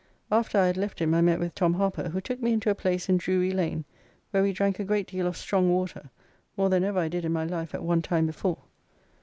After 0.31 0.57
I 0.57 0.65
had 0.65 0.77
left 0.77 0.97
him, 0.97 1.13
I 1.13 1.21
met 1.21 1.37
with 1.39 1.53
Tom 1.53 1.75
Harper, 1.75 2.09
who 2.09 2.19
took 2.19 2.41
me 2.41 2.53
into 2.53 2.71
a 2.71 2.73
place 2.73 3.07
in 3.07 3.17
Drury 3.17 3.51
Lane, 3.51 3.85
where 4.31 4.41
we 4.41 4.51
drank 4.51 4.79
a 4.79 4.83
great 4.83 5.05
deal 5.05 5.27
of 5.27 5.37
strong 5.37 5.69
water, 5.69 6.09
more 6.57 6.69
than 6.71 6.83
ever 6.83 6.97
I 6.97 7.07
did 7.07 7.23
in 7.23 7.33
my 7.33 7.45
life 7.45 7.75
at 7.75 7.81
onetime 7.83 8.25
before. 8.25 8.57